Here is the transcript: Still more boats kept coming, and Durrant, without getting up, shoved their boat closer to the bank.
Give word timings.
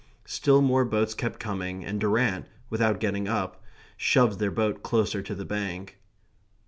Still 0.25 0.63
more 0.63 0.83
boats 0.83 1.13
kept 1.13 1.39
coming, 1.39 1.85
and 1.85 1.99
Durrant, 1.99 2.47
without 2.71 2.99
getting 2.99 3.27
up, 3.27 3.61
shoved 3.97 4.39
their 4.39 4.49
boat 4.49 4.81
closer 4.81 5.21
to 5.21 5.35
the 5.35 5.45
bank. 5.45 5.99